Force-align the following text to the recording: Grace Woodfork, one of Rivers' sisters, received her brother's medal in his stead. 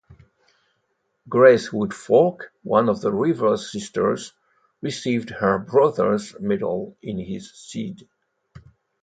Grace 1.29 1.69
Woodfork, 1.69 2.45
one 2.63 2.89
of 2.89 3.03
Rivers' 3.03 3.71
sisters, 3.71 4.33
received 4.81 5.29
her 5.29 5.59
brother's 5.59 6.35
medal 6.39 6.97
in 7.03 7.19
his 7.19 7.51
stead. 7.53 8.09